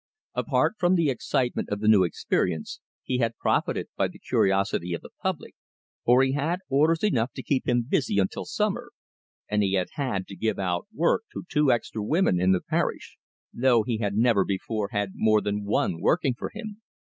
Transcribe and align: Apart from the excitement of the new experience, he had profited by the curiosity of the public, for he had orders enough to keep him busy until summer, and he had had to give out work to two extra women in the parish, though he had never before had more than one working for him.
Apart 0.33 0.73
from 0.79 0.95
the 0.95 1.11
excitement 1.11 1.69
of 1.69 1.79
the 1.79 1.87
new 1.87 2.03
experience, 2.03 2.79
he 3.03 3.19
had 3.19 3.37
profited 3.37 3.87
by 3.95 4.07
the 4.07 4.17
curiosity 4.17 4.95
of 4.95 5.01
the 5.01 5.11
public, 5.21 5.53
for 6.03 6.23
he 6.23 6.31
had 6.31 6.61
orders 6.69 7.03
enough 7.03 7.31
to 7.33 7.43
keep 7.43 7.67
him 7.67 7.85
busy 7.87 8.17
until 8.17 8.43
summer, 8.43 8.93
and 9.47 9.61
he 9.61 9.73
had 9.73 9.89
had 9.93 10.25
to 10.25 10.35
give 10.35 10.57
out 10.57 10.87
work 10.91 11.25
to 11.33 11.43
two 11.47 11.71
extra 11.71 12.01
women 12.03 12.41
in 12.41 12.51
the 12.51 12.61
parish, 12.61 13.15
though 13.53 13.83
he 13.83 13.99
had 13.99 14.15
never 14.15 14.43
before 14.43 14.89
had 14.91 15.11
more 15.13 15.39
than 15.39 15.65
one 15.65 16.01
working 16.01 16.33
for 16.33 16.49
him. 16.51 16.81